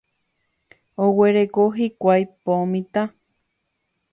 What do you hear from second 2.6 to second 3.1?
mitã.